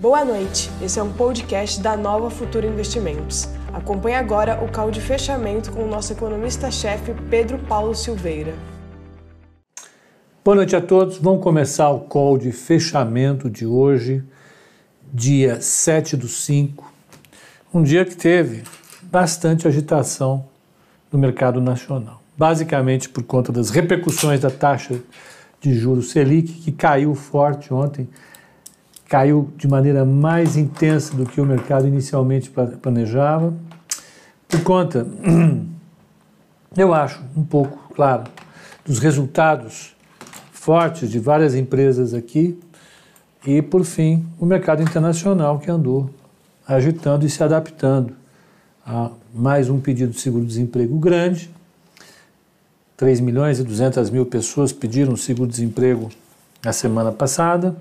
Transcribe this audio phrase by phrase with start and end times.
[0.00, 3.46] Boa noite, esse é um podcast da Nova Futura Investimentos.
[3.70, 8.54] Acompanhe agora o call de fechamento com o nosso economista-chefe Pedro Paulo Silveira.
[10.42, 14.24] Boa noite a todos, vamos começar o call de fechamento de hoje,
[15.12, 16.90] dia 7 do 5,
[17.74, 18.62] um dia que teve
[19.02, 20.46] bastante agitação
[21.12, 24.98] no mercado nacional, basicamente por conta das repercussões da taxa
[25.60, 28.08] de juros Selic, que caiu forte ontem,
[29.10, 32.48] caiu de maneira mais intensa do que o mercado inicialmente
[32.80, 33.52] planejava,
[34.48, 35.04] por conta,
[36.78, 38.30] eu acho, um pouco, claro,
[38.86, 39.96] dos resultados
[40.52, 42.56] fortes de várias empresas aqui
[43.44, 46.08] e, por fim, o mercado internacional que andou
[46.64, 48.14] agitando e se adaptando
[48.86, 51.50] a mais um pedido de seguro-desemprego grande.
[52.96, 56.10] 3 milhões e 200 mil pessoas pediram seguro-desemprego
[56.62, 57.74] na semana passada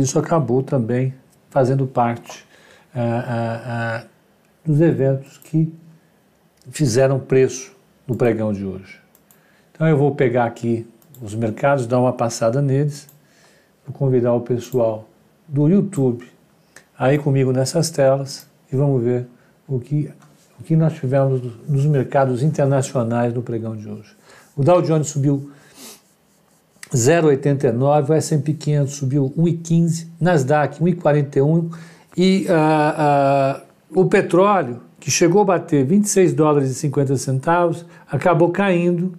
[0.00, 1.14] isso acabou também
[1.50, 2.44] fazendo parte
[2.94, 4.04] ah, ah, ah,
[4.64, 5.72] dos eventos que
[6.70, 7.74] fizeram preço
[8.06, 9.00] no pregão de hoje.
[9.72, 10.86] Então eu vou pegar aqui
[11.20, 13.08] os mercados, dar uma passada neles,
[13.86, 15.08] vou convidar o pessoal
[15.46, 16.26] do YouTube
[16.98, 19.26] aí comigo nessas telas e vamos ver
[19.68, 20.10] o que,
[20.58, 24.16] o que nós tivemos nos mercados internacionais no pregão de hoje.
[24.56, 25.50] O Dow Jones subiu
[26.94, 31.72] 0,89, o S&P 500 subiu 1,15, Nasdaq 1,41
[32.16, 33.62] e uh,
[33.96, 39.14] uh, o petróleo, que chegou a bater 26 dólares e 50 centavos, acabou caindo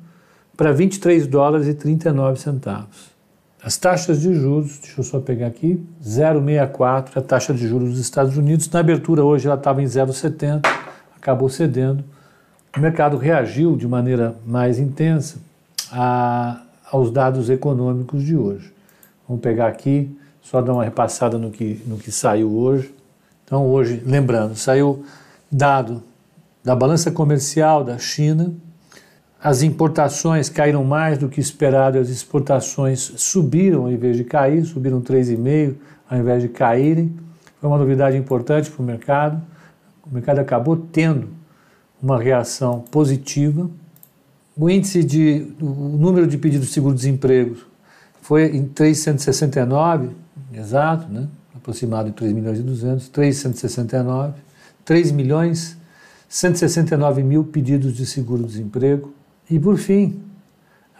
[0.56, 3.16] para 23 dólares e 39 centavos.
[3.64, 8.00] As taxas de juros, deixa eu só pegar aqui, 0,64, a taxa de juros dos
[8.00, 8.70] Estados Unidos.
[8.70, 10.62] Na abertura hoje ela estava em 0,70,
[11.16, 12.04] acabou cedendo.
[12.76, 15.38] O mercado reagiu de maneira mais intensa
[15.92, 18.74] a aos dados econômicos de hoje.
[19.28, 22.94] Vamos pegar aqui, só dar uma repassada no que, no que saiu hoje.
[23.44, 25.04] Então, hoje, lembrando, saiu
[25.52, 26.04] dado
[26.64, 28.54] da balança comercial da China,
[29.42, 35.00] as importações caíram mais do que esperado, as exportações subiram ao invés de cair, subiram
[35.00, 35.76] 3,5%
[36.10, 37.16] ao invés de caírem.
[37.60, 39.42] Foi uma novidade importante para o mercado.
[40.06, 41.30] O mercado acabou tendo
[42.02, 43.70] uma reação positiva
[44.58, 47.58] o índice de o número de pedidos de seguro-desemprego
[48.22, 50.10] foi em 369,
[50.54, 51.28] exato, né?
[51.56, 54.34] aproximado de 3 milhões e 200, 369,
[54.84, 55.78] 3 milhões
[56.30, 59.14] 169 mil pedidos de seguro-desemprego.
[59.50, 60.20] E, por fim,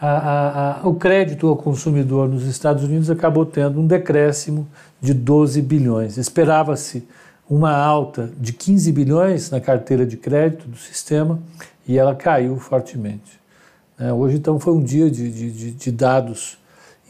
[0.00, 4.66] a, a, a, o crédito ao consumidor nos Estados Unidos acabou tendo um decréscimo
[5.00, 6.16] de 12 bilhões.
[6.16, 7.06] Esperava-se
[7.48, 11.38] uma alta de 15 bilhões na carteira de crédito do sistema
[11.86, 13.38] e ela caiu fortemente.
[13.98, 16.56] É, hoje, então, foi um dia de, de, de, dados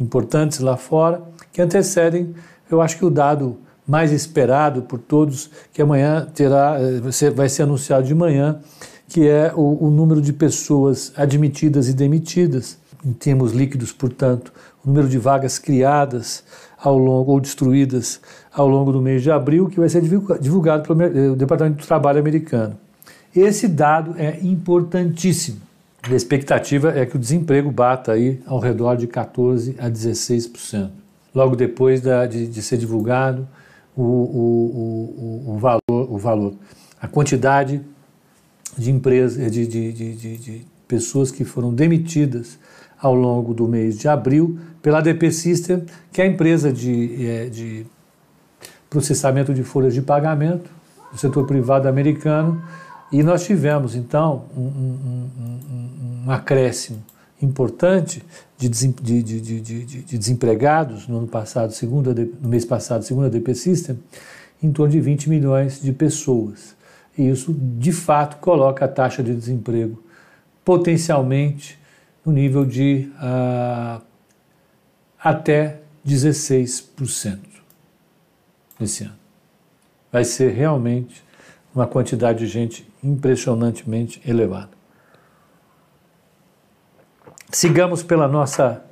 [0.00, 1.22] importantes lá fora
[1.53, 2.34] que antecedem,
[2.71, 7.62] eu acho que o dado mais esperado por todos, que amanhã terá, eh, vai ser
[7.62, 8.60] anunciado de manhã,
[9.06, 14.53] que é o, o número de pessoas admitidas e demitidas, em termos líquidos, portanto,
[14.84, 16.44] o número de vagas criadas
[16.78, 18.20] ao longo ou destruídas
[18.53, 22.19] ao longo do mês de abril, que vai ser divulgado pelo eh, Departamento do Trabalho
[22.19, 22.78] americano.
[23.34, 25.67] Esse dado é importantíssimo
[26.12, 30.91] a expectativa é que o desemprego bata aí ao redor de 14% a 16%.
[31.34, 33.46] Logo depois da, de, de, ser divulgado
[33.96, 36.54] o, o, o, o, valor, o valor,
[37.00, 37.80] a quantidade
[38.76, 42.58] de empresas, de, de, de, de pessoas que foram demitidas
[43.00, 47.44] ao longo do mês de abril pela ADP System, que é a empresa de, é,
[47.46, 47.86] de
[48.88, 50.70] processamento de folhas de pagamento
[51.12, 52.62] do setor privado americano,
[53.10, 55.57] e nós tivemos, então, um, um, um,
[56.28, 57.02] um acréscimo
[57.40, 58.22] importante
[58.58, 63.54] de, de, de, de, desempregados no ano passado, segundo no mês passado, segundo a DP
[63.54, 63.98] System,
[64.62, 66.76] em torno de 20 milhões de pessoas.
[67.16, 70.02] E isso, de fato, coloca a taxa de desemprego
[70.64, 71.78] potencialmente
[72.26, 74.02] no nível de uh,
[75.18, 77.38] até 16%
[78.78, 79.16] nesse ano.
[80.12, 81.24] Vai ser realmente
[81.74, 84.77] uma quantidade de gente impressionantemente elevada.
[87.50, 88.84] Sigamos pela nossa,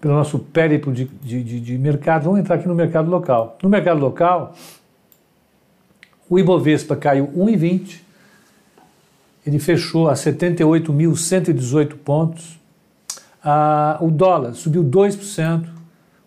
[0.00, 2.22] pelo nosso périplo de, de, de, de mercado.
[2.24, 3.58] Vamos entrar aqui no mercado local.
[3.62, 4.54] No mercado local,
[6.30, 8.00] o Ibovespa caiu 1,20,
[9.46, 12.58] ele fechou a 78.118 pontos.
[13.42, 15.66] Ah, o dólar subiu 2%,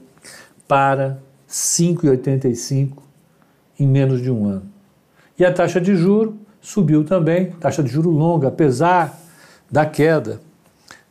[0.67, 2.93] para 5,85
[3.79, 4.65] em menos de um ano.
[5.37, 9.19] E a taxa de juro subiu também, taxa de juro longa, apesar
[9.71, 10.41] da queda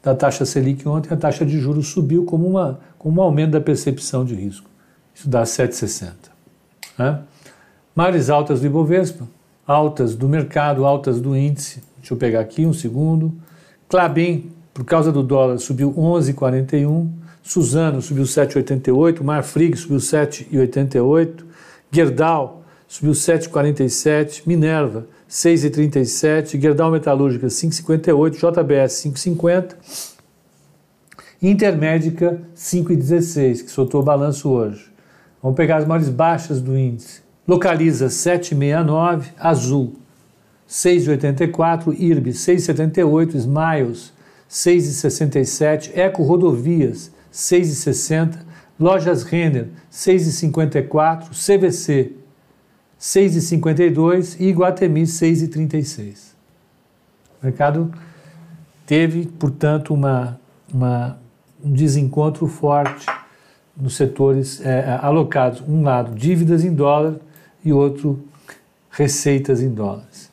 [0.03, 3.61] da taxa Selic ontem, a taxa de juros subiu como, uma, como um aumento da
[3.61, 4.69] percepção de risco.
[5.15, 6.13] Isso dá 7,60.
[6.97, 7.21] Né?
[7.95, 9.27] Maiores altas do Ibovespa,
[9.67, 11.83] altas do mercado, altas do índice.
[11.99, 13.35] Deixa eu pegar aqui um segundo.
[13.89, 17.09] Clabin, por causa do dólar, subiu 11,41.
[17.43, 19.23] Suzano subiu 7,88.
[19.23, 21.45] Marfrig subiu 7,88.
[21.91, 24.43] Gerdau subiu 7,47.
[24.47, 26.59] Minerva 6,37.
[26.59, 28.35] Gerdau Metalúrgica 5,58.
[28.35, 29.77] JBS 5,50.
[31.41, 34.91] Intermédica 5,16, que soltou o balanço hoje.
[35.41, 37.23] Vamos pegar as maiores baixas do índice.
[37.47, 39.95] Localiza 769, Azul
[40.69, 44.13] 6,84, IRB 6,78, Smiles
[44.51, 48.41] 6,67, Eco Rodovias 6,60,
[48.79, 52.13] Lojas Renner 6,54, CVC
[53.01, 56.33] 6,52 e Iguatemi 6,36.
[57.41, 57.93] O mercado
[58.85, 60.41] teve, portanto, uma,
[60.73, 61.19] uma,
[61.63, 63.07] um desencontro forte
[63.77, 65.63] nos setores é, alocados.
[65.67, 67.17] Um lado, dívidas em dólar
[67.65, 68.25] e outro,
[68.91, 70.31] receitas em dólares.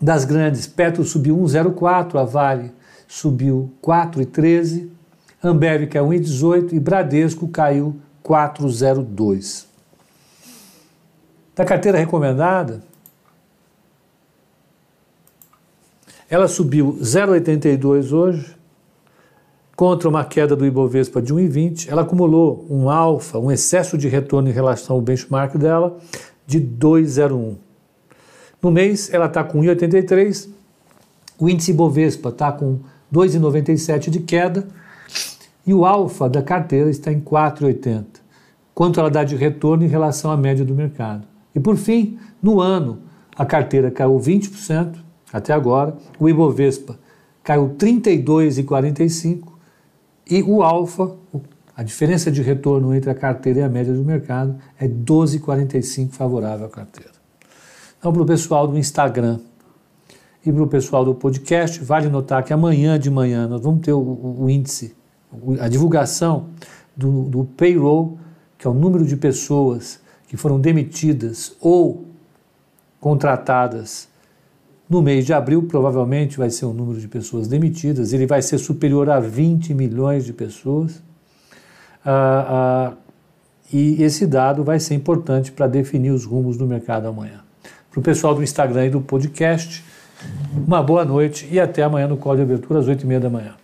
[0.00, 2.72] Das grandes, Petro subiu 1,04, a Vale
[3.08, 4.88] subiu 4,13,
[5.42, 9.73] Ambev caiu 1,18 e Bradesco caiu 4,02.
[11.54, 12.82] Da carteira recomendada,
[16.28, 18.56] ela subiu 0,82 hoje,
[19.76, 24.48] contra uma queda do Ibovespa de 1,20, ela acumulou um alfa, um excesso de retorno
[24.48, 25.96] em relação ao benchmark dela
[26.46, 27.56] de 2,01.
[28.62, 30.48] No mês, ela está com 1,83,
[31.38, 32.80] o índice Ibovespa está com
[33.12, 34.66] 2,97 de queda
[35.66, 38.04] e o alfa da carteira está em 4,80.
[38.74, 41.33] Quanto ela dá de retorno em relação à média do mercado.
[41.54, 43.02] E por fim, no ano,
[43.36, 44.96] a carteira caiu 20%
[45.32, 46.98] até agora, o Ibovespa
[47.42, 49.48] caiu 32,45
[50.30, 51.14] e o alfa,
[51.76, 56.66] a diferença de retorno entre a carteira e a média do mercado é 12,45 favorável
[56.66, 57.12] à carteira.
[57.98, 59.40] Então, para o pessoal do Instagram
[60.44, 63.92] e para o pessoal do podcast, vale notar que amanhã de manhã nós vamos ter
[63.92, 64.94] o, o, o índice,
[65.60, 66.50] a divulgação
[66.96, 68.18] do, do payroll,
[68.56, 70.00] que é o número de pessoas
[70.34, 72.06] que foram demitidas ou
[73.00, 74.08] contratadas
[74.90, 78.58] no mês de abril, provavelmente vai ser o número de pessoas demitidas, ele vai ser
[78.58, 81.00] superior a 20 milhões de pessoas.
[82.04, 82.92] Ah, ah,
[83.72, 87.44] e esse dado vai ser importante para definir os rumos do mercado amanhã.
[87.88, 89.84] Para o pessoal do Instagram e do podcast,
[90.52, 93.63] uma boa noite e até amanhã no Código de Abertura às 8h30 da manhã.